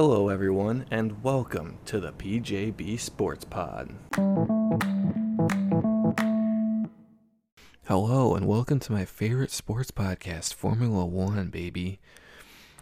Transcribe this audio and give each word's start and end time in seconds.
Hello, 0.00 0.28
everyone, 0.28 0.86
and 0.92 1.24
welcome 1.24 1.76
to 1.86 1.98
the 1.98 2.12
PJB 2.12 3.00
Sports 3.00 3.44
Pod. 3.44 3.92
Hello, 7.88 8.36
and 8.36 8.46
welcome 8.46 8.78
to 8.78 8.92
my 8.92 9.04
favorite 9.04 9.50
sports 9.50 9.90
podcast, 9.90 10.54
Formula 10.54 11.04
One, 11.04 11.48
baby. 11.48 11.98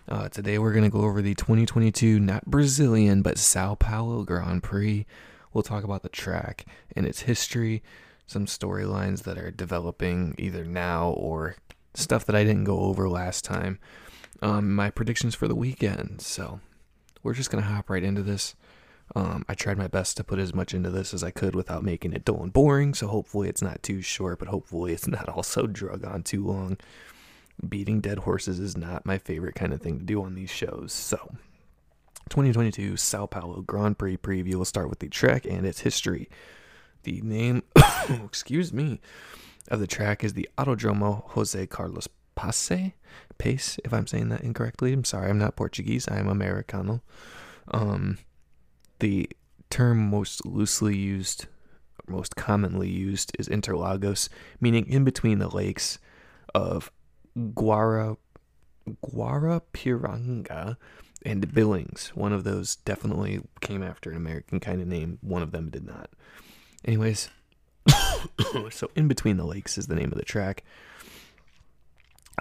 Uh, 0.06 0.28
today, 0.28 0.58
we're 0.58 0.74
going 0.74 0.84
to 0.84 0.90
go 0.90 1.06
over 1.06 1.22
the 1.22 1.34
2022, 1.34 2.20
not 2.20 2.44
Brazilian, 2.44 3.22
but 3.22 3.38
Sao 3.38 3.76
Paulo 3.76 4.22
Grand 4.22 4.62
Prix. 4.62 5.06
We'll 5.54 5.62
talk 5.62 5.84
about 5.84 6.02
the 6.02 6.10
track 6.10 6.66
and 6.94 7.06
its 7.06 7.20
history, 7.22 7.82
some 8.26 8.44
storylines 8.44 9.22
that 9.22 9.38
are 9.38 9.50
developing 9.50 10.34
either 10.36 10.66
now 10.66 11.12
or 11.12 11.56
stuff 11.94 12.26
that 12.26 12.36
I 12.36 12.44
didn't 12.44 12.64
go 12.64 12.80
over 12.80 13.08
last 13.08 13.42
time. 13.42 13.78
Um, 14.42 14.74
my 14.74 14.90
predictions 14.90 15.34
for 15.34 15.48
the 15.48 15.54
weekend. 15.54 16.20
So, 16.20 16.60
we're 17.22 17.34
just 17.34 17.50
going 17.50 17.62
to 17.62 17.68
hop 17.70 17.90
right 17.90 18.02
into 18.02 18.22
this. 18.22 18.54
Um, 19.14 19.44
I 19.48 19.54
tried 19.54 19.78
my 19.78 19.86
best 19.86 20.16
to 20.16 20.24
put 20.24 20.38
as 20.38 20.52
much 20.52 20.74
into 20.74 20.90
this 20.90 21.14
as 21.14 21.22
I 21.22 21.30
could 21.30 21.54
without 21.54 21.84
making 21.84 22.12
it 22.12 22.24
dull 22.24 22.42
and 22.42 22.52
boring, 22.52 22.92
so 22.92 23.06
hopefully 23.06 23.48
it's 23.48 23.62
not 23.62 23.82
too 23.82 24.02
short, 24.02 24.38
but 24.38 24.48
hopefully 24.48 24.92
it's 24.92 25.06
not 25.06 25.28
also 25.28 25.66
drug 25.66 26.04
on 26.04 26.22
too 26.22 26.44
long. 26.44 26.76
Beating 27.66 28.00
dead 28.00 28.18
horses 28.20 28.58
is 28.58 28.76
not 28.76 29.06
my 29.06 29.18
favorite 29.18 29.54
kind 29.54 29.72
of 29.72 29.80
thing 29.80 29.98
to 29.98 30.04
do 30.04 30.22
on 30.22 30.34
these 30.34 30.50
shows. 30.50 30.92
So, 30.92 31.36
2022 32.28 32.96
Sao 32.96 33.26
Paulo 33.26 33.62
Grand 33.62 33.96
Prix 33.96 34.16
preview. 34.18 34.56
We'll 34.56 34.64
start 34.64 34.90
with 34.90 34.98
the 34.98 35.08
track 35.08 35.46
and 35.46 35.64
its 35.64 35.80
history. 35.80 36.28
The 37.04 37.20
name, 37.22 37.62
excuse 38.24 38.72
me, 38.72 39.00
of 39.68 39.80
the 39.80 39.86
track 39.86 40.22
is 40.24 40.34
the 40.34 40.48
Autodromo 40.58 41.22
Jose 41.30 41.66
Carlos 41.68 42.08
Pace. 42.36 42.92
Pace, 43.38 43.78
if 43.84 43.92
I'm 43.92 44.06
saying 44.06 44.28
that 44.28 44.42
incorrectly. 44.42 44.92
I'm 44.92 45.04
sorry, 45.04 45.30
I'm 45.30 45.38
not 45.38 45.56
Portuguese. 45.56 46.08
I 46.08 46.18
am 46.18 46.28
Americano. 46.28 47.02
Um, 47.72 48.18
the 49.00 49.28
term 49.70 49.98
most 49.98 50.46
loosely 50.46 50.96
used, 50.96 51.46
most 52.06 52.36
commonly 52.36 52.88
used, 52.88 53.36
is 53.38 53.48
Interlagos, 53.48 54.28
meaning 54.60 54.86
in 54.86 55.04
between 55.04 55.38
the 55.38 55.48
lakes 55.48 55.98
of 56.54 56.90
Guara, 57.54 58.16
Guarapiranga 59.04 60.76
and 61.24 61.52
Billings. 61.52 62.12
One 62.14 62.32
of 62.32 62.44
those 62.44 62.76
definitely 62.76 63.40
came 63.60 63.82
after 63.82 64.10
an 64.10 64.16
American 64.16 64.60
kind 64.60 64.80
of 64.80 64.88
name. 64.88 65.18
One 65.20 65.42
of 65.42 65.50
them 65.50 65.70
did 65.70 65.84
not. 65.84 66.10
Anyways, 66.84 67.28
so 68.70 68.90
in 68.94 69.08
between 69.08 69.36
the 69.36 69.44
lakes 69.44 69.76
is 69.76 69.88
the 69.88 69.96
name 69.96 70.12
of 70.12 70.18
the 70.18 70.24
track. 70.24 70.62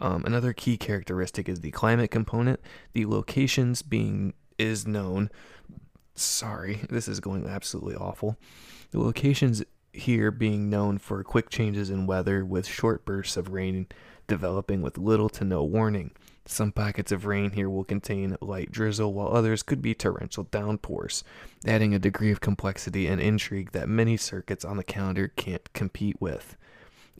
Um, 0.00 0.24
another 0.24 0.52
key 0.52 0.76
characteristic 0.76 1.48
is 1.48 1.60
the 1.60 1.72
climate 1.72 2.10
component. 2.10 2.60
The 2.92 3.06
locations 3.06 3.82
being 3.82 4.34
is 4.58 4.86
known. 4.86 5.30
Sorry, 6.14 6.80
this 6.88 7.08
is 7.08 7.20
going 7.20 7.46
absolutely 7.46 7.96
awful. 7.96 8.36
The 8.92 9.00
locations 9.00 9.64
here 9.92 10.30
being 10.30 10.70
known 10.70 10.98
for 10.98 11.22
quick 11.24 11.50
changes 11.50 11.90
in 11.90 12.06
weather 12.06 12.44
with 12.44 12.66
short 12.66 13.04
bursts 13.04 13.36
of 13.36 13.52
rain 13.52 13.88
developing 14.26 14.82
with 14.82 14.98
little 14.98 15.28
to 15.28 15.44
no 15.44 15.64
warning. 15.64 16.12
Some 16.44 16.72
pockets 16.72 17.12
of 17.12 17.24
rain 17.24 17.52
here 17.52 17.70
will 17.70 17.84
contain 17.84 18.36
light 18.40 18.72
drizzle, 18.72 19.12
while 19.12 19.28
others 19.28 19.62
could 19.62 19.80
be 19.80 19.94
torrential 19.94 20.44
downpours, 20.44 21.22
adding 21.64 21.94
a 21.94 22.00
degree 22.00 22.32
of 22.32 22.40
complexity 22.40 23.06
and 23.06 23.20
intrigue 23.20 23.72
that 23.72 23.88
many 23.88 24.16
circuits 24.16 24.64
on 24.64 24.76
the 24.76 24.84
calendar 24.84 25.28
can't 25.28 25.72
compete 25.72 26.20
with. 26.20 26.56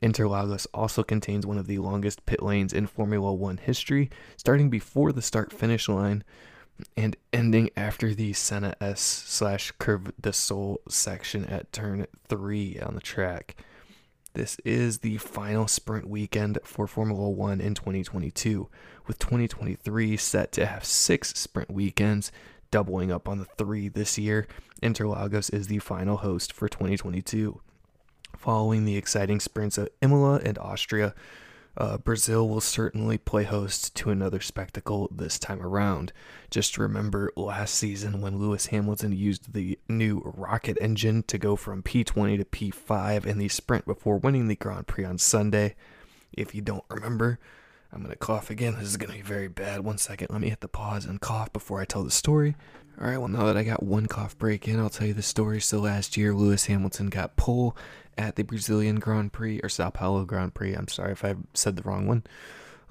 Interlagos 0.01 0.67
also 0.73 1.03
contains 1.03 1.45
one 1.45 1.57
of 1.57 1.67
the 1.67 1.77
longest 1.77 2.25
pit 2.25 2.43
lanes 2.43 2.73
in 2.73 2.87
Formula 2.87 3.33
One 3.33 3.57
history, 3.57 4.09
starting 4.35 4.69
before 4.69 5.13
the 5.13 5.21
start 5.21 5.53
finish 5.53 5.87
line 5.87 6.25
and 6.97 7.15
ending 7.31 7.69
after 7.77 8.13
the 8.13 8.33
Senna 8.33 8.75
S 8.81 8.99
slash 8.99 9.71
Curve 9.79 10.11
de 10.19 10.33
Sol 10.33 10.81
section 10.89 11.45
at 11.45 11.71
turn 11.71 12.07
3 12.27 12.79
on 12.79 12.95
the 12.95 13.01
track. 13.01 13.55
This 14.35 14.57
is 14.65 14.99
the 14.99 15.17
final 15.17 15.67
sprint 15.67 16.09
weekend 16.09 16.57
for 16.63 16.87
Formula 16.87 17.29
One 17.29 17.61
in 17.61 17.75
2022, 17.75 18.67
with 19.05 19.19
2023 19.19 20.17
set 20.17 20.51
to 20.53 20.65
have 20.65 20.83
six 20.83 21.37
sprint 21.37 21.69
weekends, 21.69 22.31
doubling 22.71 23.11
up 23.11 23.29
on 23.29 23.37
the 23.37 23.45
three 23.45 23.89
this 23.89 24.17
year. 24.17 24.47
Interlagos 24.81 25.53
is 25.53 25.67
the 25.67 25.77
final 25.77 26.17
host 26.17 26.51
for 26.51 26.67
2022. 26.67 27.61
Following 28.35 28.85
the 28.85 28.97
exciting 28.97 29.39
sprints 29.39 29.77
of 29.77 29.89
Imola 30.01 30.41
and 30.43 30.57
Austria, 30.57 31.13
uh, 31.75 31.97
Brazil 31.97 32.47
will 32.47 32.61
certainly 32.61 33.17
play 33.17 33.43
host 33.43 33.95
to 33.95 34.11
another 34.11 34.39
spectacle 34.39 35.09
this 35.11 35.39
time 35.39 35.61
around. 35.61 36.13
Just 36.51 36.77
remember 36.77 37.31
last 37.35 37.73
season 37.73 38.21
when 38.21 38.37
Lewis 38.37 38.67
Hamilton 38.67 39.11
used 39.11 39.53
the 39.53 39.79
new 39.89 40.21
rocket 40.23 40.77
engine 40.79 41.23
to 41.23 41.37
go 41.37 41.55
from 41.55 41.81
P20 41.81 42.37
to 42.37 42.45
P5 42.45 43.25
in 43.25 43.39
the 43.39 43.49
sprint 43.49 43.85
before 43.85 44.17
winning 44.17 44.47
the 44.47 44.55
Grand 44.55 44.85
Prix 44.85 45.05
on 45.05 45.17
Sunday. 45.17 45.75
If 46.31 46.53
you 46.53 46.61
don't 46.61 46.85
remember, 46.89 47.39
I'm 47.93 48.03
to 48.09 48.15
cough 48.15 48.49
again. 48.49 48.75
This 48.75 48.89
is 48.89 48.97
to 48.97 49.07
be 49.07 49.21
very 49.21 49.47
bad. 49.47 49.81
One 49.81 49.97
second. 49.97 50.29
Let 50.31 50.41
me 50.41 50.49
hit 50.49 50.61
the 50.61 50.67
pause 50.67 51.05
and 51.05 51.21
cough 51.21 51.53
before 51.53 51.79
I 51.79 51.85
tell 51.85 52.03
the 52.03 52.11
story. 52.11 52.55
All 52.99 53.07
right, 53.07 53.17
well, 53.17 53.27
now 53.27 53.45
that 53.45 53.57
I 53.57 53.63
got 53.63 53.83
one 53.83 54.07
cough 54.07 54.37
break 54.37 54.67
in, 54.67 54.79
I'll 54.79 54.89
tell 54.89 55.07
you 55.07 55.13
the 55.13 55.21
story. 55.21 55.59
So 55.59 55.79
last 55.79 56.17
year, 56.17 56.33
Lewis 56.33 56.65
Hamilton 56.65 57.09
got 57.09 57.37
pole 57.37 57.75
at 58.17 58.35
the 58.35 58.43
Brazilian 58.43 58.99
Grand 58.99 59.33
Prix 59.33 59.59
or 59.63 59.69
Sao 59.69 59.89
Paulo 59.89 60.25
Grand 60.25 60.53
Prix. 60.53 60.73
I'm 60.73 60.87
sorry 60.87 61.11
if 61.11 61.23
I 61.23 61.35
said 61.53 61.75
the 61.75 61.83
wrong 61.83 62.07
one. 62.07 62.23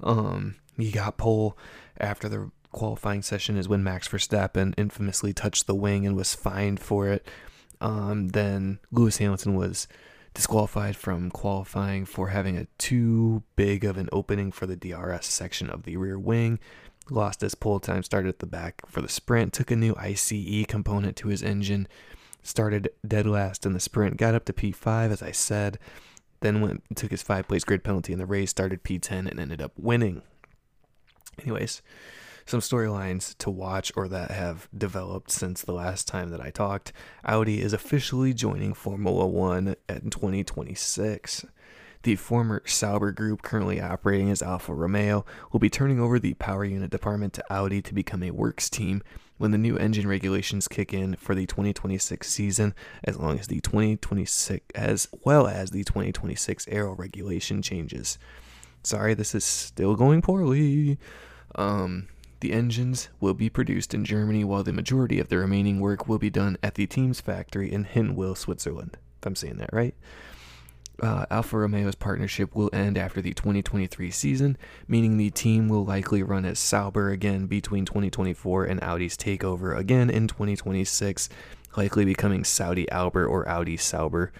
Um, 0.01 0.55
he 0.77 0.91
got 0.91 1.17
pole 1.17 1.57
after 1.97 2.27
the 2.27 2.51
qualifying 2.71 3.21
session 3.21 3.57
is 3.57 3.69
when 3.69 3.83
Max 3.83 4.07
Verstappen 4.07 4.73
infamously 4.77 5.33
touched 5.33 5.67
the 5.67 5.75
wing 5.75 6.05
and 6.05 6.15
was 6.15 6.35
fined 6.35 6.79
for 6.79 7.07
it. 7.07 7.25
Um, 7.79 8.29
then 8.29 8.79
Lewis 8.91 9.17
Hamilton 9.17 9.55
was 9.55 9.87
disqualified 10.33 10.95
from 10.95 11.29
qualifying 11.29 12.05
for 12.05 12.29
having 12.29 12.57
a 12.57 12.67
too 12.77 13.43
big 13.55 13.83
of 13.83 13.97
an 13.97 14.09
opening 14.11 14.51
for 14.51 14.65
the 14.65 14.75
DRS 14.75 15.25
section 15.25 15.69
of 15.69 15.83
the 15.83 15.97
rear 15.97 16.17
wing. 16.17 16.59
Lost 17.09 17.41
his 17.41 17.55
pole 17.55 17.79
time, 17.79 18.03
started 18.03 18.29
at 18.29 18.39
the 18.39 18.45
back 18.45 18.81
for 18.87 19.01
the 19.01 19.09
sprint, 19.09 19.53
took 19.53 19.71
a 19.71 19.75
new 19.75 19.93
ICE 19.97 20.65
component 20.67 21.17
to 21.17 21.27
his 21.27 21.43
engine, 21.43 21.87
started 22.41 22.89
dead 23.05 23.25
last 23.25 23.65
in 23.65 23.73
the 23.73 23.79
sprint, 23.79 24.17
got 24.17 24.35
up 24.35 24.45
to 24.45 24.53
P5, 24.53 25.11
as 25.11 25.21
I 25.21 25.31
said, 25.31 25.77
then 26.39 26.61
went 26.61 26.83
took 26.95 27.11
his 27.11 27.21
five 27.21 27.47
place 27.47 27.63
grid 27.63 27.83
penalty 27.83 28.13
in 28.13 28.19
the 28.19 28.25
race, 28.25 28.49
started 28.49 28.83
P10, 28.83 29.29
and 29.29 29.39
ended 29.39 29.61
up 29.61 29.73
winning. 29.77 30.21
Anyways, 31.41 31.81
some 32.45 32.59
storylines 32.59 33.37
to 33.39 33.49
watch 33.49 33.91
or 33.95 34.07
that 34.07 34.31
have 34.31 34.67
developed 34.77 35.31
since 35.31 35.61
the 35.61 35.73
last 35.73 36.07
time 36.07 36.29
that 36.29 36.41
I 36.41 36.49
talked. 36.49 36.93
Audi 37.23 37.61
is 37.61 37.73
officially 37.73 38.33
joining 38.33 38.73
Formula 38.73 39.25
One 39.25 39.75
in 39.89 40.09
2026. 40.09 41.45
The 42.03 42.15
former 42.17 42.61
Sauber 42.65 43.13
group, 43.13 43.43
currently 43.43 43.79
operating 43.79 44.29
as 44.29 44.41
Alfa 44.41 44.73
Romeo, 44.73 45.25
will 45.51 45.61
be 45.61 45.69
turning 45.69 46.01
over 46.01 46.19
the 46.19 46.33
power 46.33 46.65
unit 46.65 46.91
department 46.91 47.31
to 47.33 47.45
Audi 47.49 47.81
to 47.81 47.93
become 47.93 48.23
a 48.23 48.31
works 48.31 48.69
team 48.69 49.01
when 49.37 49.51
the 49.51 49.57
new 49.57 49.77
engine 49.77 50.07
regulations 50.07 50.67
kick 50.67 50.93
in 50.93 51.15
for 51.15 51.33
the 51.33 51.45
2026 51.45 52.29
season, 52.29 52.75
as 53.05 53.17
long 53.17 53.39
as 53.39 53.47
the 53.47 53.61
2026 53.61 54.65
as 54.75 55.07
well 55.23 55.47
as 55.47 55.71
the 55.71 55.85
2026 55.85 56.67
aero 56.67 56.93
regulation 56.93 57.61
changes. 57.61 58.17
Sorry, 58.83 59.13
this 59.13 59.33
is 59.33 59.45
still 59.45 59.95
going 59.95 60.21
poorly. 60.21 60.97
Um, 61.55 62.07
the 62.43 62.51
engines 62.51 63.07
will 63.21 63.33
be 63.33 63.49
produced 63.49 63.93
in 63.93 64.03
Germany, 64.03 64.43
while 64.43 64.63
the 64.63 64.73
majority 64.73 65.17
of 65.17 65.29
the 65.29 65.37
remaining 65.37 65.79
work 65.79 66.09
will 66.09 66.19
be 66.19 66.29
done 66.29 66.57
at 66.61 66.75
the 66.75 66.85
team's 66.85 67.21
factory 67.21 67.71
in 67.71 67.85
Hinwil, 67.85 68.35
Switzerland. 68.35 68.97
If 69.21 69.25
I'm 69.25 69.35
saying 69.37 69.59
that 69.59 69.71
right. 69.71 69.95
Uh, 71.01 71.25
Alfa 71.31 71.55
Romeo's 71.55 71.95
partnership 71.95 72.53
will 72.53 72.69
end 72.73 72.97
after 72.97 73.21
the 73.21 73.33
2023 73.33 74.11
season, 74.11 74.57
meaning 74.89 75.15
the 75.15 75.29
team 75.29 75.69
will 75.69 75.85
likely 75.85 76.21
run 76.21 76.43
as 76.43 76.59
Sauber 76.59 77.11
again 77.11 77.47
between 77.47 77.85
2024 77.85 78.65
and 78.65 78.83
Audi's 78.83 79.15
takeover 79.15 79.77
again 79.77 80.09
in 80.09 80.27
2026, 80.27 81.29
likely 81.77 82.03
becoming 82.03 82.43
Sauber 82.43 82.85
Audi 82.91 83.25
or 83.25 83.47
Audi 83.47 83.77
Sauber. 83.77 84.33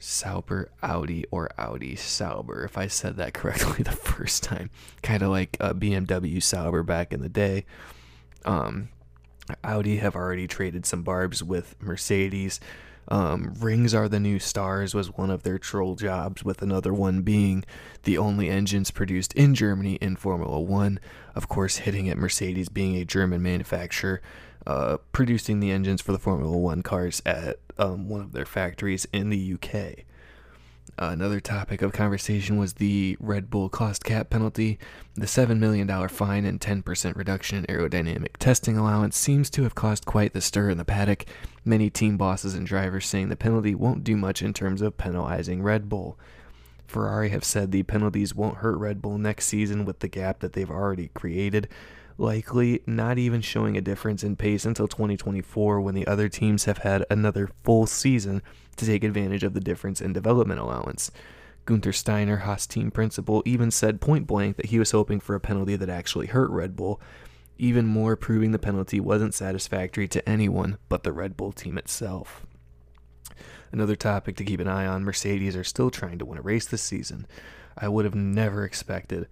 Sauber, 0.00 0.70
Audi, 0.82 1.26
or 1.30 1.50
Audi 1.58 1.94
Sauber, 1.94 2.64
if 2.64 2.76
I 2.76 2.88
said 2.88 3.16
that 3.18 3.34
correctly 3.34 3.82
the 3.84 3.92
first 3.92 4.42
time. 4.42 4.70
Kind 5.02 5.22
of 5.22 5.30
like 5.30 5.56
a 5.60 5.74
BMW 5.74 6.42
Sauber 6.42 6.82
back 6.82 7.12
in 7.12 7.20
the 7.20 7.28
day. 7.28 7.64
Um, 8.44 8.88
Audi 9.62 9.98
have 9.98 10.16
already 10.16 10.48
traded 10.48 10.86
some 10.86 11.02
barbs 11.02 11.42
with 11.42 11.76
Mercedes. 11.80 12.60
Um, 13.08 13.54
Rings 13.58 13.92
are 13.92 14.08
the 14.08 14.20
new 14.20 14.38
stars 14.38 14.94
was 14.94 15.16
one 15.16 15.30
of 15.30 15.42
their 15.42 15.58
troll 15.58 15.96
jobs, 15.96 16.44
with 16.44 16.62
another 16.62 16.94
one 16.94 17.22
being 17.22 17.64
the 18.04 18.16
only 18.16 18.48
engines 18.48 18.90
produced 18.90 19.32
in 19.34 19.54
Germany 19.54 19.94
in 19.96 20.16
Formula 20.16 20.60
One. 20.60 21.00
Of 21.34 21.48
course, 21.48 21.78
hitting 21.78 22.08
at 22.08 22.18
Mercedes 22.18 22.68
being 22.68 22.96
a 22.96 23.04
German 23.04 23.42
manufacturer, 23.42 24.22
uh, 24.66 24.98
producing 25.12 25.60
the 25.60 25.72
engines 25.72 26.00
for 26.00 26.12
the 26.12 26.18
Formula 26.18 26.56
One 26.56 26.82
cars 26.82 27.20
at 27.26 27.58
um, 27.80 28.08
one 28.08 28.20
of 28.20 28.32
their 28.32 28.46
factories 28.46 29.06
in 29.12 29.30
the 29.30 29.54
UK. 29.54 30.04
Another 30.98 31.40
topic 31.40 31.80
of 31.80 31.94
conversation 31.94 32.58
was 32.58 32.74
the 32.74 33.16
Red 33.20 33.48
Bull 33.48 33.70
cost 33.70 34.04
cap 34.04 34.28
penalty. 34.28 34.78
The 35.14 35.24
$7 35.24 35.58
million 35.58 35.88
fine 36.08 36.44
and 36.44 36.60
10% 36.60 37.16
reduction 37.16 37.56
in 37.56 37.64
aerodynamic 37.74 38.36
testing 38.38 38.76
allowance 38.76 39.16
seems 39.16 39.48
to 39.50 39.62
have 39.62 39.74
caused 39.74 40.04
quite 40.04 40.34
the 40.34 40.42
stir 40.42 40.68
in 40.68 40.76
the 40.76 40.84
paddock. 40.84 41.24
Many 41.64 41.88
team 41.88 42.18
bosses 42.18 42.54
and 42.54 42.66
drivers 42.66 43.06
saying 43.06 43.30
the 43.30 43.36
penalty 43.36 43.74
won't 43.74 44.04
do 44.04 44.14
much 44.14 44.42
in 44.42 44.52
terms 44.52 44.82
of 44.82 44.98
penalizing 44.98 45.62
Red 45.62 45.88
Bull. 45.88 46.18
Ferrari 46.86 47.30
have 47.30 47.44
said 47.44 47.72
the 47.72 47.84
penalties 47.84 48.34
won't 48.34 48.58
hurt 48.58 48.76
Red 48.76 49.00
Bull 49.00 49.16
next 49.16 49.46
season 49.46 49.86
with 49.86 50.00
the 50.00 50.08
gap 50.08 50.40
that 50.40 50.52
they've 50.52 50.70
already 50.70 51.08
created 51.14 51.66
likely 52.20 52.82
not 52.86 53.18
even 53.18 53.40
showing 53.40 53.76
a 53.76 53.80
difference 53.80 54.22
in 54.22 54.36
pace 54.36 54.64
until 54.64 54.86
2024 54.86 55.80
when 55.80 55.94
the 55.94 56.06
other 56.06 56.28
teams 56.28 56.64
have 56.64 56.78
had 56.78 57.04
another 57.10 57.50
full 57.64 57.86
season 57.86 58.42
to 58.76 58.86
take 58.86 59.02
advantage 59.02 59.42
of 59.42 59.54
the 59.54 59.60
difference 59.60 60.00
in 60.00 60.12
development 60.12 60.60
allowance. 60.60 61.10
Guenther 61.66 61.94
Steiner, 61.94 62.38
Haas 62.38 62.66
team 62.66 62.90
principal, 62.90 63.42
even 63.46 63.70
said 63.70 64.00
point 64.00 64.26
blank 64.26 64.56
that 64.56 64.66
he 64.66 64.78
was 64.78 64.90
hoping 64.90 65.20
for 65.20 65.34
a 65.34 65.40
penalty 65.40 65.76
that 65.76 65.88
actually 65.88 66.26
hurt 66.26 66.50
Red 66.50 66.76
Bull, 66.76 67.00
even 67.58 67.86
more 67.86 68.16
proving 68.16 68.52
the 68.52 68.58
penalty 68.58 69.00
wasn't 69.00 69.34
satisfactory 69.34 70.08
to 70.08 70.26
anyone 70.28 70.78
but 70.88 71.02
the 71.02 71.12
Red 71.12 71.36
Bull 71.36 71.52
team 71.52 71.78
itself. 71.78 72.46
Another 73.72 73.96
topic 73.96 74.36
to 74.36 74.44
keep 74.44 74.60
an 74.60 74.68
eye 74.68 74.86
on 74.86 75.04
Mercedes 75.04 75.56
are 75.56 75.64
still 75.64 75.90
trying 75.90 76.18
to 76.18 76.24
win 76.24 76.38
a 76.38 76.42
race 76.42 76.66
this 76.66 76.82
season. 76.82 77.26
I 77.78 77.88
would 77.88 78.04
have 78.04 78.14
never 78.14 78.64
expected 78.64 79.28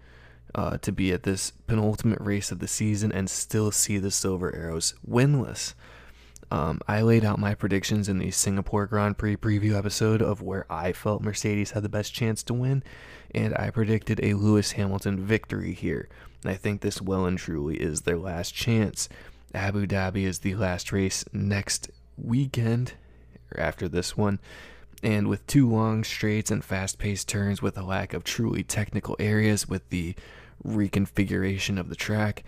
uh, 0.54 0.78
to 0.78 0.92
be 0.92 1.12
at 1.12 1.22
this 1.22 1.52
penultimate 1.66 2.20
race 2.20 2.50
of 2.50 2.58
the 2.58 2.68
season 2.68 3.12
and 3.12 3.28
still 3.28 3.70
see 3.70 3.98
the 3.98 4.10
Silver 4.10 4.54
Arrows 4.54 4.94
winless. 5.08 5.74
Um, 6.50 6.80
I 6.88 7.02
laid 7.02 7.24
out 7.24 7.38
my 7.38 7.54
predictions 7.54 8.08
in 8.08 8.18
the 8.18 8.30
Singapore 8.30 8.86
Grand 8.86 9.18
Prix 9.18 9.36
preview 9.36 9.76
episode 9.76 10.22
of 10.22 10.40
where 10.40 10.64
I 10.70 10.92
felt 10.92 11.22
Mercedes 11.22 11.72
had 11.72 11.82
the 11.82 11.90
best 11.90 12.14
chance 12.14 12.42
to 12.44 12.54
win, 12.54 12.82
and 13.34 13.54
I 13.56 13.70
predicted 13.70 14.18
a 14.22 14.34
Lewis 14.34 14.72
Hamilton 14.72 15.24
victory 15.24 15.74
here. 15.74 16.08
I 16.44 16.54
think 16.54 16.80
this 16.80 17.02
well 17.02 17.26
and 17.26 17.36
truly 17.36 17.76
is 17.76 18.02
their 18.02 18.16
last 18.16 18.54
chance. 18.54 19.08
Abu 19.54 19.86
Dhabi 19.86 20.24
is 20.24 20.38
the 20.38 20.54
last 20.54 20.90
race 20.92 21.24
next 21.32 21.90
weekend, 22.16 22.94
or 23.54 23.60
after 23.60 23.88
this 23.88 24.16
one. 24.16 24.38
And 25.02 25.28
with 25.28 25.46
two 25.46 25.68
long 25.68 26.02
straights 26.02 26.50
and 26.50 26.64
fast 26.64 26.98
paced 26.98 27.28
turns, 27.28 27.62
with 27.62 27.78
a 27.78 27.82
lack 27.82 28.14
of 28.14 28.24
truly 28.24 28.64
technical 28.64 29.16
areas, 29.18 29.68
with 29.68 29.88
the 29.90 30.14
reconfiguration 30.64 31.78
of 31.78 31.88
the 31.88 31.94
track, 31.94 32.42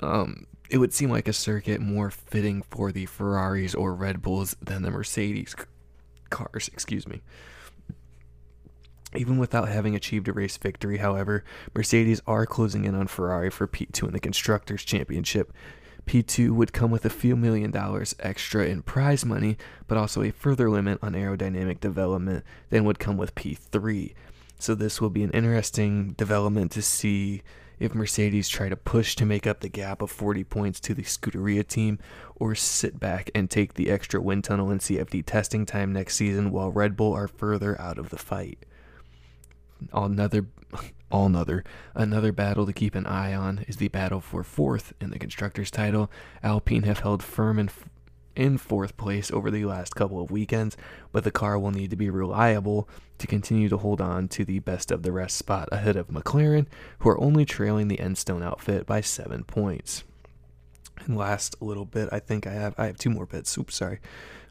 um, 0.00 0.46
it 0.68 0.78
would 0.78 0.92
seem 0.92 1.10
like 1.10 1.28
a 1.28 1.32
circuit 1.32 1.80
more 1.80 2.10
fitting 2.10 2.62
for 2.62 2.92
the 2.92 3.06
Ferraris 3.06 3.74
or 3.74 3.94
Red 3.94 4.20
Bulls 4.20 4.56
than 4.60 4.82
the 4.82 4.90
Mercedes 4.90 5.54
cars, 6.28 6.68
excuse 6.72 7.06
me. 7.06 7.22
Even 9.14 9.38
without 9.38 9.68
having 9.68 9.94
achieved 9.94 10.28
a 10.28 10.32
race 10.32 10.56
victory, 10.56 10.98
however, 10.98 11.44
Mercedes 11.74 12.20
are 12.26 12.44
closing 12.44 12.84
in 12.84 12.94
on 12.94 13.06
Ferrari 13.06 13.50
for 13.50 13.66
P2 13.66 14.08
in 14.08 14.12
the 14.12 14.20
Constructors' 14.20 14.84
Championship. 14.84 15.52
P2 16.06 16.50
would 16.50 16.72
come 16.72 16.90
with 16.90 17.04
a 17.04 17.10
few 17.10 17.36
million 17.36 17.70
dollars 17.70 18.14
extra 18.20 18.64
in 18.64 18.82
prize 18.82 19.24
money, 19.24 19.56
but 19.88 19.98
also 19.98 20.22
a 20.22 20.30
further 20.30 20.70
limit 20.70 20.98
on 21.02 21.14
aerodynamic 21.14 21.80
development 21.80 22.44
than 22.70 22.84
would 22.84 22.98
come 22.98 23.16
with 23.16 23.34
P3. 23.34 24.14
So 24.58 24.74
this 24.74 25.00
will 25.00 25.10
be 25.10 25.22
an 25.22 25.32
interesting 25.32 26.12
development 26.12 26.72
to 26.72 26.82
see 26.82 27.42
if 27.78 27.94
Mercedes 27.94 28.48
try 28.48 28.68
to 28.68 28.76
push 28.76 29.14
to 29.16 29.26
make 29.26 29.46
up 29.46 29.60
the 29.60 29.68
gap 29.68 30.00
of 30.00 30.10
40 30.10 30.44
points 30.44 30.80
to 30.80 30.94
the 30.94 31.02
Scuderia 31.02 31.66
team 31.66 31.98
or 32.36 32.54
sit 32.54 32.98
back 32.98 33.30
and 33.34 33.50
take 33.50 33.74
the 33.74 33.90
extra 33.90 34.20
wind 34.20 34.44
tunnel 34.44 34.70
and 34.70 34.80
CFD 34.80 35.24
testing 35.26 35.66
time 35.66 35.92
next 35.92 36.16
season 36.16 36.50
while 36.52 36.70
Red 36.70 36.96
Bull 36.96 37.12
are 37.12 37.28
further 37.28 37.78
out 37.80 37.98
of 37.98 38.10
the 38.10 38.16
fight. 38.16 38.64
Another 39.92 40.46
all 41.10 41.26
another 41.26 41.64
another 41.94 42.32
battle 42.32 42.66
to 42.66 42.72
keep 42.72 42.94
an 42.94 43.06
eye 43.06 43.34
on 43.34 43.64
is 43.68 43.76
the 43.76 43.88
battle 43.88 44.20
for 44.20 44.42
fourth 44.42 44.92
in 45.00 45.10
the 45.10 45.18
constructors 45.18 45.70
title. 45.70 46.10
Alpine 46.42 46.82
have 46.82 47.00
held 47.00 47.22
firm 47.22 47.58
in 47.58 47.70
in 48.34 48.58
fourth 48.58 48.96
place 48.96 49.30
over 49.30 49.50
the 49.50 49.64
last 49.64 49.96
couple 49.96 50.20
of 50.20 50.30
weekends, 50.30 50.76
but 51.10 51.24
the 51.24 51.30
car 51.30 51.58
will 51.58 51.70
need 51.70 51.90
to 51.90 51.96
be 51.96 52.10
reliable 52.10 52.88
to 53.18 53.26
continue 53.26 53.68
to 53.68 53.78
hold 53.78 54.00
on 54.00 54.28
to 54.28 54.44
the 54.44 54.58
best 54.58 54.90
of 54.90 55.02
the 55.02 55.10
rest 55.10 55.36
spot 55.36 55.68
ahead 55.72 55.96
of 55.96 56.08
McLaren, 56.08 56.66
who 56.98 57.08
are 57.08 57.20
only 57.20 57.46
trailing 57.46 57.88
the 57.88 57.96
Enstone 57.96 58.44
outfit 58.44 58.86
by 58.86 59.00
seven 59.00 59.42
points. 59.42 60.04
And 61.04 61.16
last 61.16 61.60
little 61.60 61.84
bit, 61.84 62.08
I 62.12 62.18
think 62.18 62.46
I 62.46 62.52
have 62.52 62.74
I 62.78 62.86
have 62.86 62.98
two 62.98 63.10
more 63.10 63.26
bits. 63.26 63.56
Oops, 63.58 63.74
sorry. 63.74 64.00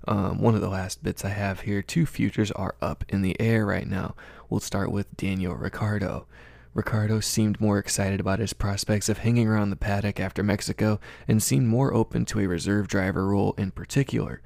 Um, 0.07 0.39
one 0.39 0.53
of 0.53 0.61
the 0.61 0.69
last 0.69 1.03
bits 1.03 1.25
I 1.25 1.29
have 1.29 1.61
here. 1.61 1.81
Two 1.81 2.05
futures 2.05 2.51
are 2.51 2.75
up 2.81 3.03
in 3.09 3.21
the 3.23 3.39
air 3.39 3.65
right 3.65 3.87
now. 3.87 4.15
We'll 4.49 4.59
start 4.59 4.91
with 4.91 5.17
Daniel 5.17 5.55
Ricciardo 5.55 6.27
Ricciardo 6.75 7.21
seemed 7.21 7.61
more 7.61 7.79
excited 7.79 8.19
about 8.19 8.39
his 8.39 8.51
prospects 8.51 9.07
of 9.07 9.19
hanging 9.19 9.47
around 9.47 9.69
the 9.69 9.77
paddock 9.77 10.19
after 10.19 10.43
Mexico 10.43 10.99
and 11.25 11.41
seemed 11.41 11.67
more 11.67 11.93
open 11.93 12.25
to 12.25 12.41
a 12.41 12.47
reserve 12.47 12.89
driver 12.89 13.25
role 13.27 13.55
in 13.57 13.71
particular. 13.71 14.41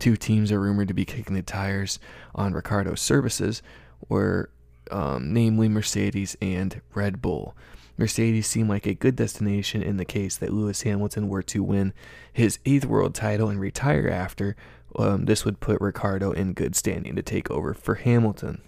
Two 0.00 0.16
teams 0.16 0.50
are 0.50 0.60
rumored 0.60 0.88
to 0.88 0.94
be 0.94 1.04
kicking 1.04 1.36
the 1.36 1.42
tires 1.42 2.00
on 2.34 2.52
Ricciardo's 2.52 3.00
services, 3.00 3.62
were 4.08 4.50
um, 4.90 5.32
namely 5.32 5.68
Mercedes 5.68 6.36
and 6.42 6.80
Red 6.94 7.22
Bull. 7.22 7.56
Mercedes 7.98 8.46
seemed 8.46 8.68
like 8.68 8.86
a 8.86 8.94
good 8.94 9.16
destination 9.16 9.82
in 9.82 9.96
the 9.96 10.04
case 10.04 10.36
that 10.36 10.52
Lewis 10.52 10.82
Hamilton 10.82 11.28
were 11.28 11.42
to 11.42 11.62
win 11.62 11.92
his 12.32 12.60
eighth 12.64 12.86
world 12.86 13.14
title 13.14 13.48
and 13.48 13.60
retire 13.60 14.08
after. 14.08 14.56
Um, 14.96 15.26
this 15.26 15.44
would 15.44 15.60
put 15.60 15.80
Ricciardo 15.80 16.30
in 16.30 16.54
good 16.54 16.76
standing 16.76 17.16
to 17.16 17.22
take 17.22 17.50
over 17.50 17.74
for 17.74 17.96
Hamilton. 17.96 18.62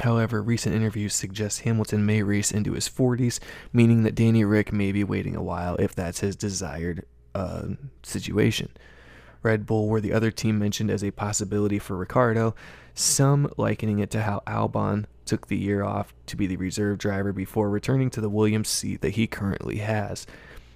However, 0.00 0.40
recent 0.40 0.76
interviews 0.76 1.12
suggest 1.12 1.62
Hamilton 1.62 2.06
may 2.06 2.22
race 2.22 2.52
into 2.52 2.74
his 2.74 2.88
40s, 2.88 3.40
meaning 3.72 4.04
that 4.04 4.14
Danny 4.14 4.44
Ric 4.44 4.72
may 4.72 4.92
be 4.92 5.02
waiting 5.02 5.34
a 5.34 5.42
while 5.42 5.74
if 5.76 5.94
that's 5.94 6.20
his 6.20 6.36
desired 6.36 7.04
uh, 7.34 7.70
situation. 8.04 8.70
Red 9.42 9.66
Bull 9.66 9.88
were 9.88 10.00
the 10.00 10.12
other 10.12 10.30
team 10.30 10.58
mentioned 10.58 10.90
as 10.90 11.02
a 11.02 11.10
possibility 11.10 11.78
for 11.78 11.96
Ricciardo, 11.96 12.54
some 12.98 13.52
likening 13.56 14.00
it 14.00 14.10
to 14.10 14.22
how 14.22 14.42
Albon 14.46 15.04
took 15.24 15.46
the 15.46 15.56
year 15.56 15.84
off 15.84 16.14
to 16.26 16.36
be 16.36 16.46
the 16.46 16.56
reserve 16.56 16.98
driver 16.98 17.32
before 17.32 17.70
returning 17.70 18.10
to 18.10 18.20
the 18.20 18.30
Williams 18.30 18.68
seat 18.68 19.00
that 19.02 19.10
he 19.10 19.26
currently 19.26 19.78
has. 19.78 20.26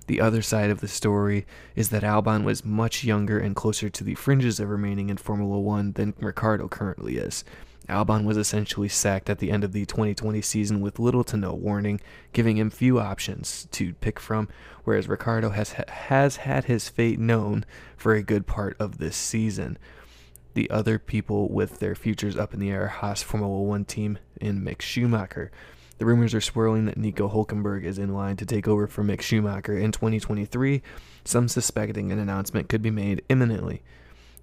The 0.07 0.21
other 0.21 0.43
side 0.43 0.71
of 0.71 0.81
the 0.81 0.89
story 0.89 1.47
is 1.75 1.89
that 1.89 2.03
Albon 2.03 2.45
was 2.45 2.65
much 2.65 3.05
younger 3.05 3.39
and 3.39 3.57
closer 3.57 3.89
to 3.89 4.05
the 4.05 4.15
fringes 4.15 4.61
of 4.61 4.69
remaining 4.69 5.11
in 5.11 5.17
Formula 5.17 5.59
One 5.59 5.93
than 5.93 6.15
Ricciardo 6.21 6.69
currently 6.69 7.17
is. 7.17 7.45
Albon 7.89 8.25
was 8.25 8.37
essentially 8.37 8.89
sacked 8.89 9.29
at 9.29 9.39
the 9.39 9.51
end 9.51 9.65
of 9.65 9.73
the 9.73 9.85
2020 9.85 10.41
season 10.43 10.81
with 10.81 10.99
little 10.99 11.25
to 11.25 11.37
no 11.37 11.53
warning, 11.53 12.01
giving 12.33 12.57
him 12.57 12.71
few 12.71 13.01
options 13.01 13.67
to 13.73 13.95
pick 13.95 14.21
from, 14.21 14.49
whereas 14.85 15.09
Ricciardo 15.09 15.51
has 15.51 15.73
has 15.73 16.37
had 16.37 16.67
his 16.67 16.89
fate 16.89 17.19
known 17.19 17.65
for 17.97 18.15
a 18.15 18.23
good 18.23 18.47
part 18.47 18.77
of 18.79 18.99
this 18.99 19.17
season. 19.17 19.79
The 20.55 20.69
other 20.71 20.99
people 20.99 21.49
with 21.49 21.79
their 21.79 21.95
futures 21.95 22.37
up 22.37 22.53
in 22.53 22.61
the 22.61 22.71
air 22.71 22.89
Haas 22.89 23.23
Formula 23.23 23.61
One 23.61 23.85
team 23.85 24.19
in 24.41 24.63
Mick 24.63 24.83
Schumacher. 24.83 25.51
The 25.99 26.07
rumors 26.07 26.35
are 26.35 26.41
swirling 26.41 26.87
that 26.87 26.97
Nico 26.97 27.29
Hulkenberg 27.29 27.85
is 27.85 27.99
in 27.99 28.13
line 28.13 28.37
to 28.37 28.47
take 28.47 28.67
over 28.67 28.87
for 28.87 29.05
Mick 29.05 29.21
Schumacher 29.21 29.79
in 29.79 29.93
2023, 29.93 30.83
some 31.25 31.49
suspecting 31.49 32.11
an 32.11 32.19
announcement 32.19 32.69
could 32.69 32.83
be 32.83 32.91
made 32.91 33.23
imminently. 33.29 33.83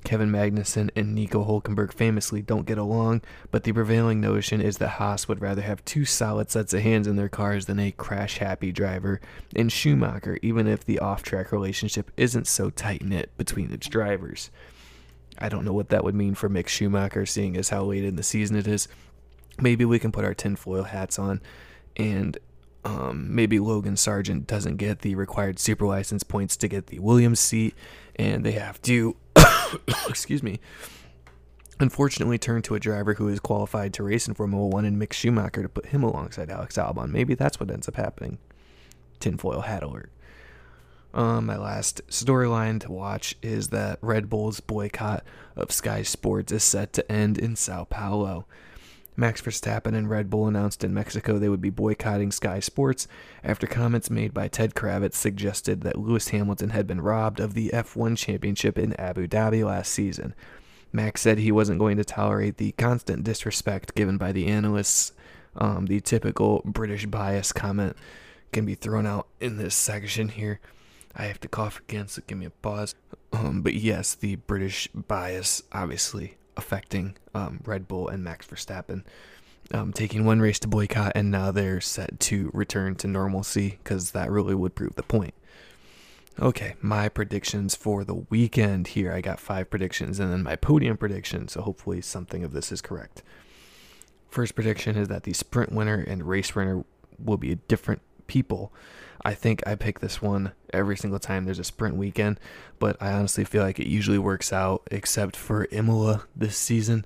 Kevin 0.03 0.31
Magnussen 0.31 0.89
and 0.95 1.13
Nico 1.13 1.43
Hulkenberg 1.43 1.91
famously 1.91 2.41
don't 2.41 2.65
get 2.65 2.77
along, 2.77 3.21
but 3.51 3.63
the 3.63 3.73
prevailing 3.73 4.21
notion 4.21 4.61
is 4.61 4.77
that 4.77 4.91
Haas 4.91 5.27
would 5.27 5.41
rather 5.41 5.61
have 5.61 5.83
two 5.83 6.05
solid 6.05 6.49
sets 6.49 6.73
of 6.73 6.81
hands 6.81 7.05
in 7.05 7.17
their 7.17 7.29
cars 7.29 7.65
than 7.65 7.79
a 7.79 7.91
crash 7.91 8.37
happy 8.37 8.71
driver 8.71 9.19
in 9.53 9.69
Schumacher, 9.69 10.39
even 10.41 10.67
if 10.67 10.85
the 10.85 10.99
off 10.99 11.21
track 11.21 11.51
relationship 11.51 12.11
isn't 12.15 12.47
so 12.47 12.69
tight 12.69 13.03
knit 13.03 13.35
between 13.37 13.71
its 13.71 13.87
drivers. 13.87 14.49
I 15.39 15.49
don't 15.49 15.65
know 15.65 15.73
what 15.73 15.89
that 15.89 16.03
would 16.03 16.15
mean 16.15 16.35
for 16.35 16.49
Mick 16.49 16.67
Schumacher, 16.67 17.25
seeing 17.25 17.57
as 17.57 17.69
how 17.69 17.83
late 17.85 18.03
in 18.03 18.15
the 18.15 18.23
season 18.23 18.55
it 18.55 18.67
is. 18.67 18.87
Maybe 19.59 19.85
we 19.85 19.99
can 19.99 20.11
put 20.11 20.25
our 20.25 20.33
tinfoil 20.33 20.83
hats 20.83 21.17
on 21.17 21.41
and 21.97 22.37
um, 22.85 23.33
maybe 23.33 23.59
Logan 23.59 23.95
Sargeant 23.95 24.47
doesn't 24.47 24.77
get 24.77 24.99
the 24.99 25.15
required 25.15 25.59
super 25.59 25.85
license 25.85 26.23
points 26.23 26.55
to 26.57 26.67
get 26.67 26.87
the 26.87 26.99
Williams 26.99 27.39
seat, 27.39 27.75
and 28.15 28.45
they 28.45 28.53
have 28.53 28.81
to 28.83 29.17
excuse 30.07 30.41
me, 30.41 30.59
unfortunately 31.79 32.37
turn 32.37 32.61
to 32.63 32.75
a 32.75 32.79
driver 32.79 33.15
who 33.15 33.27
is 33.27 33.39
qualified 33.39 33.93
to 33.93 34.03
race 34.03 34.27
in 34.27 34.33
Formula 34.33 34.65
One 34.65 34.85
and 34.85 35.01
Mick 35.01 35.13
Schumacher 35.13 35.61
to 35.61 35.69
put 35.69 35.87
him 35.87 36.03
alongside 36.03 36.49
Alex 36.49 36.77
Albon. 36.77 37.11
Maybe 37.11 37.35
that's 37.35 37.59
what 37.59 37.69
ends 37.69 37.87
up 37.87 37.95
happening. 37.95 38.37
Tinfoil 39.19 39.61
hat 39.61 39.83
alert. 39.83 40.11
Um, 41.13 41.47
my 41.47 41.57
last 41.57 42.05
storyline 42.07 42.79
to 42.81 42.91
watch 42.91 43.35
is 43.41 43.69
that 43.69 43.97
Red 44.01 44.29
Bull's 44.29 44.59
boycott 44.59 45.23
of 45.55 45.71
Sky 45.71 46.03
Sports 46.03 46.51
is 46.51 46.63
set 46.63 46.93
to 46.93 47.11
end 47.11 47.37
in 47.37 47.55
Sao 47.55 47.85
Paulo. 47.85 48.45
Max 49.19 49.41
Verstappen 49.41 49.95
and 49.95 50.09
Red 50.09 50.29
Bull 50.29 50.47
announced 50.47 50.81
in 50.83 50.93
Mexico 50.93 51.37
they 51.37 51.49
would 51.49 51.61
be 51.61 51.69
boycotting 51.69 52.31
Sky 52.31 52.61
Sports 52.61 53.05
after 53.43 53.67
comments 53.67 54.09
made 54.09 54.33
by 54.33 54.47
Ted 54.47 54.75
Kravitz 54.75 55.15
suggested 55.15 55.81
that 55.81 55.99
Lewis 55.99 56.29
Hamilton 56.29 56.69
had 56.69 56.87
been 56.87 57.01
robbed 57.01 57.41
of 57.41 57.53
the 57.53 57.69
F1 57.73 58.15
championship 58.15 58.77
in 58.77 58.93
Abu 58.93 59.27
Dhabi 59.27 59.65
last 59.65 59.91
season. 59.91 60.33
Max 60.93 61.21
said 61.21 61.37
he 61.37 61.51
wasn't 61.51 61.79
going 61.79 61.97
to 61.97 62.05
tolerate 62.05 62.57
the 62.57 62.71
constant 62.73 63.25
disrespect 63.25 63.93
given 63.93 64.17
by 64.17 64.31
the 64.31 64.47
analysts. 64.47 65.11
Um, 65.55 65.87
the 65.87 65.99
typical 65.99 66.61
British 66.63 67.05
bias 67.05 67.51
comment 67.51 67.97
can 68.53 68.65
be 68.65 68.75
thrown 68.75 69.05
out 69.05 69.27
in 69.41 69.57
this 69.57 69.75
section 69.75 70.29
here. 70.29 70.61
I 71.15 71.23
have 71.23 71.39
to 71.41 71.47
cough 71.47 71.79
again, 71.79 72.07
so 72.07 72.21
give 72.27 72.37
me 72.37 72.45
a 72.45 72.51
pause. 72.51 72.95
Um, 73.33 73.61
but 73.61 73.73
yes, 73.73 74.15
the 74.15 74.35
British 74.35 74.87
bias 74.93 75.63
obviously 75.71 76.37
affecting 76.55 77.15
um, 77.33 77.61
Red 77.65 77.87
Bull 77.87 78.07
and 78.07 78.23
Max 78.23 78.47
Verstappen. 78.47 79.03
Um, 79.71 79.93
taking 79.93 80.25
one 80.25 80.39
race 80.39 80.57
to 80.59 80.67
boycott, 80.67 81.11
and 81.13 81.29
now 81.29 81.51
they're 81.51 81.81
set 81.81 82.19
to 82.21 82.49
return 82.53 82.95
to 82.95 83.07
normalcy 83.07 83.77
because 83.83 84.11
that 84.11 84.31
really 84.31 84.55
would 84.55 84.73
prove 84.73 84.95
the 84.95 85.03
point. 85.03 85.35
Okay, 86.41 86.75
my 86.81 87.09
predictions 87.09 87.75
for 87.75 88.03
the 88.03 88.15
weekend 88.15 88.89
here. 88.89 89.11
I 89.11 89.19
got 89.19 89.41
five 89.41 89.69
predictions 89.69 90.19
and 90.19 90.31
then 90.31 90.41
my 90.41 90.55
podium 90.55 90.95
prediction, 90.95 91.49
so 91.49 91.61
hopefully 91.61 91.99
something 92.01 92.45
of 92.45 92.53
this 92.53 92.71
is 92.71 92.81
correct. 92.81 93.23
First 94.29 94.55
prediction 94.55 94.95
is 94.95 95.09
that 95.09 95.23
the 95.23 95.33
sprint 95.33 95.73
winner 95.73 96.03
and 96.07 96.27
race 96.27 96.55
winner 96.55 96.85
will 97.23 97.37
be 97.37 97.51
a 97.51 97.55
different 97.55 98.01
people. 98.29 98.71
I 99.21 99.33
think 99.33 99.61
I 99.67 99.75
pick 99.75 99.99
this 99.99 100.21
one 100.21 100.53
every 100.71 100.95
single 100.95 101.19
time 101.19 101.43
there's 101.43 101.59
a 101.59 101.63
sprint 101.65 101.95
weekend, 101.95 102.39
but 102.79 102.95
I 103.01 103.11
honestly 103.11 103.43
feel 103.43 103.63
like 103.63 103.79
it 103.79 103.87
usually 103.87 104.17
works 104.17 104.53
out, 104.53 104.83
except 104.91 105.35
for 105.35 105.67
Imola 105.71 106.23
this 106.35 106.55
season. 106.55 107.03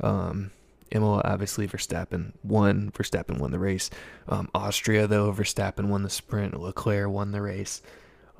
Um, 0.00 0.52
Imola, 0.92 1.22
obviously, 1.24 1.66
Verstappen 1.66 2.32
won. 2.44 2.92
Verstappen 2.92 3.38
won 3.38 3.50
the 3.50 3.58
race. 3.58 3.90
Um, 4.28 4.48
Austria, 4.54 5.08
though, 5.08 5.32
Verstappen 5.32 5.88
won 5.88 6.02
the 6.04 6.10
sprint. 6.10 6.58
Leclerc 6.60 7.10
won 7.10 7.32
the 7.32 7.42
race. 7.42 7.82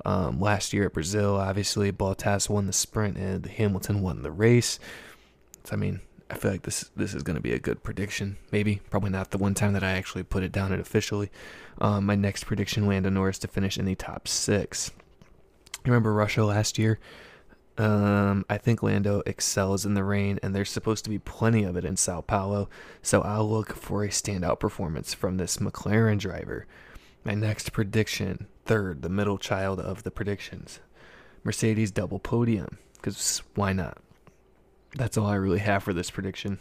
Um, 0.05 0.39
last 0.39 0.71
year 0.71 0.85
at 0.85 0.93
Brazil, 0.93 1.35
obviously, 1.35 1.91
Bottas 1.91 2.49
won 2.49 2.67
the 2.67 2.73
sprint 2.73 3.17
and 3.17 3.45
Hamilton 3.45 4.01
won 4.01 4.21
the 4.21 4.31
race. 4.31 4.79
So, 5.65 5.73
I 5.73 5.75
mean, 5.75 5.99
I 6.29 6.35
feel 6.35 6.51
like 6.51 6.63
this 6.63 6.89
this 6.95 7.13
is 7.13 7.23
going 7.23 7.35
to 7.35 7.41
be 7.41 7.53
a 7.53 7.59
good 7.59 7.83
prediction. 7.83 8.37
Maybe, 8.51 8.81
probably 8.89 9.11
not 9.11 9.31
the 9.31 9.37
one 9.37 9.53
time 9.53 9.73
that 9.73 9.83
I 9.83 9.91
actually 9.91 10.23
put 10.23 10.43
it 10.43 10.51
down 10.51 10.73
it 10.73 10.79
officially. 10.79 11.31
Um, 11.79 12.05
my 12.05 12.15
next 12.15 12.45
prediction: 12.45 12.85
Lando 12.85 13.09
Norris 13.09 13.39
to 13.39 13.47
finish 13.47 13.77
in 13.77 13.85
the 13.85 13.95
top 13.95 14.27
six. 14.27 14.91
Remember 15.85 16.13
Russia 16.13 16.43
last 16.43 16.77
year? 16.77 16.99
Um, 17.77 18.43
I 18.49 18.57
think 18.57 18.81
Lando 18.81 19.21
excels 19.25 19.85
in 19.85 19.93
the 19.93 20.03
rain, 20.03 20.39
and 20.41 20.55
there's 20.55 20.71
supposed 20.71 21.03
to 21.03 21.09
be 21.09 21.19
plenty 21.19 21.63
of 21.63 21.77
it 21.77 21.85
in 21.85 21.95
Sao 21.95 22.21
Paulo. 22.21 22.69
So 23.01 23.21
I'll 23.21 23.49
look 23.49 23.73
for 23.75 24.03
a 24.03 24.09
standout 24.09 24.59
performance 24.59 25.13
from 25.13 25.37
this 25.37 25.57
McLaren 25.57 26.17
driver. 26.17 26.65
My 27.23 27.35
next 27.35 27.71
prediction: 27.71 28.47
third, 28.65 29.01
the 29.01 29.09
middle 29.09 29.37
child 29.37 29.79
of 29.79 30.03
the 30.03 30.11
predictions, 30.11 30.79
Mercedes 31.43 31.91
double 31.91 32.19
podium. 32.19 32.79
Because 32.95 33.43
why 33.55 33.71
not? 33.73 33.99
That's 34.97 35.17
all 35.17 35.27
I 35.27 35.35
really 35.35 35.59
have 35.59 35.83
for 35.83 35.93
this 35.93 36.11
prediction. 36.11 36.59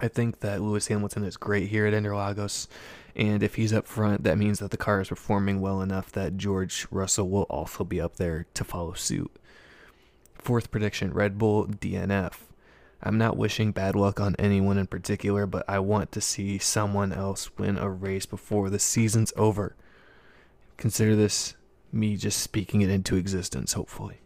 I 0.00 0.08
think 0.08 0.40
that 0.40 0.60
Lewis 0.60 0.88
Hamilton 0.88 1.24
is 1.24 1.36
great 1.36 1.68
here 1.68 1.86
at 1.86 1.94
Interlagos, 1.94 2.66
and 3.14 3.42
if 3.42 3.54
he's 3.54 3.72
up 3.72 3.86
front, 3.86 4.24
that 4.24 4.38
means 4.38 4.58
that 4.58 4.70
the 4.72 4.76
car 4.76 5.00
is 5.00 5.08
performing 5.08 5.60
well 5.60 5.80
enough 5.80 6.10
that 6.12 6.36
George 6.36 6.86
Russell 6.90 7.28
will 7.28 7.44
also 7.44 7.84
be 7.84 8.00
up 8.00 8.16
there 8.16 8.46
to 8.54 8.64
follow 8.64 8.94
suit. 8.94 9.30
Fourth 10.34 10.70
prediction 10.70 11.14
Red 11.14 11.38
Bull 11.38 11.66
DNF. 11.66 12.32
I'm 13.02 13.18
not 13.18 13.36
wishing 13.36 13.70
bad 13.70 13.94
luck 13.94 14.18
on 14.18 14.34
anyone 14.38 14.78
in 14.78 14.86
particular, 14.86 15.46
but 15.46 15.64
I 15.68 15.78
want 15.78 16.10
to 16.12 16.20
see 16.20 16.58
someone 16.58 17.12
else 17.12 17.56
win 17.56 17.78
a 17.78 17.88
race 17.88 18.26
before 18.26 18.70
the 18.70 18.78
season's 18.78 19.32
over. 19.36 19.76
Consider 20.76 21.14
this 21.14 21.54
me 21.92 22.16
just 22.16 22.40
speaking 22.40 22.80
it 22.80 22.90
into 22.90 23.16
existence, 23.16 23.74
hopefully. 23.74 24.18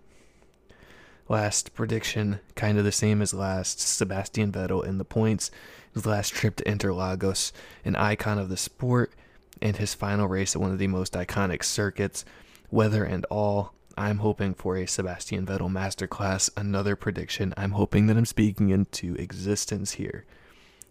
Last 1.28 1.74
prediction, 1.74 2.40
kind 2.54 2.78
of 2.78 2.84
the 2.84 2.92
same 2.92 3.20
as 3.20 3.34
last. 3.34 3.80
Sebastian 3.80 4.50
Vettel 4.50 4.84
in 4.84 4.96
the 4.96 5.04
points. 5.04 5.50
His 5.92 6.06
last 6.06 6.32
trip 6.32 6.56
to 6.56 6.64
Interlagos, 6.64 7.52
an 7.84 7.96
icon 7.96 8.38
of 8.38 8.48
the 8.48 8.56
sport, 8.56 9.12
and 9.60 9.76
his 9.76 9.92
final 9.92 10.26
race 10.26 10.54
at 10.54 10.62
one 10.62 10.72
of 10.72 10.78
the 10.78 10.86
most 10.86 11.12
iconic 11.12 11.62
circuits. 11.62 12.24
Weather 12.70 13.04
and 13.04 13.26
all, 13.26 13.74
I'm 13.96 14.18
hoping 14.18 14.54
for 14.54 14.76
a 14.76 14.86
Sebastian 14.86 15.44
Vettel 15.44 15.70
masterclass. 15.70 16.48
Another 16.56 16.96
prediction 16.96 17.52
I'm 17.56 17.72
hoping 17.72 18.06
that 18.06 18.16
I'm 18.16 18.24
speaking 18.24 18.70
into 18.70 19.14
existence 19.16 19.92
here. 19.92 20.24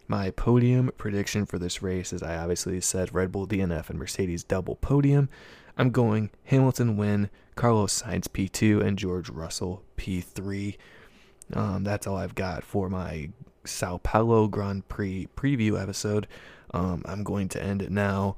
My 0.06 0.30
podium 0.30 0.90
prediction 0.98 1.46
for 1.46 1.58
this 1.58 1.82
race 1.82 2.12
is 2.12 2.22
I 2.22 2.36
obviously 2.36 2.80
said 2.80 3.14
Red 3.14 3.32
Bull 3.32 3.46
DNF 3.46 3.90
and 3.90 3.98
Mercedes 3.98 4.44
double 4.44 4.76
podium. 4.76 5.28
I'm 5.78 5.90
going 5.90 6.30
Hamilton 6.44 6.96
win, 6.96 7.30
Carlos 7.54 8.02
Sainz 8.02 8.28
P2, 8.28 8.84
and 8.84 8.98
George 8.98 9.30
Russell 9.30 9.82
P3. 9.96 10.76
Um, 11.54 11.84
that's 11.84 12.06
all 12.06 12.16
I've 12.16 12.34
got 12.34 12.64
for 12.64 12.90
my 12.90 13.30
Sao 13.64 13.98
Paulo 13.98 14.48
Grand 14.48 14.88
Prix 14.88 15.28
preview 15.36 15.80
episode. 15.80 16.26
Um, 16.74 17.02
I'm 17.06 17.22
going 17.22 17.48
to 17.50 17.62
end 17.62 17.80
it 17.80 17.90
now 17.90 18.36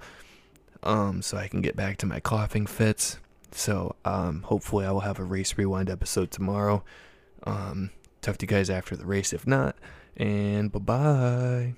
um, 0.83 1.23
so 1.23 1.37
I 1.37 1.49
can 1.49 1.61
get 1.61 1.77
back 1.77 1.97
to 1.99 2.07
my 2.07 2.21
coughing 2.21 2.67
fits. 2.67 3.19
So 3.53 3.97
um, 4.05 4.43
hopefully 4.43 4.87
I 4.87 4.93
will 4.93 5.01
have 5.01 5.19
a 5.19 5.25
race 5.25 5.57
rewind 5.59 5.91
episode 5.91 6.31
tomorrow. 6.31 6.85
Um, 7.45 7.91
talk 8.21 8.37
to 8.39 8.45
you 8.45 8.49
guys 8.49 8.71
after 8.71 8.97
the 8.97 9.07
race 9.07 9.33
if 9.33 9.47
not. 9.47 9.77
And 10.17 10.71
bye 10.71 10.79
bye. 10.79 11.75